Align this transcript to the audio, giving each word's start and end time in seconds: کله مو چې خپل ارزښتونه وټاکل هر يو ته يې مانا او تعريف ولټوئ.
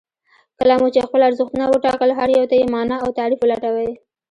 کله 0.59 0.73
مو 0.79 0.87
چې 0.93 1.05
خپل 1.07 1.21
ارزښتونه 1.27 1.65
وټاکل 1.67 2.09
هر 2.19 2.29
يو 2.37 2.45
ته 2.51 2.55
يې 2.59 2.65
مانا 2.75 2.97
او 3.03 3.09
تعريف 3.17 3.39
ولټوئ. 3.41 3.91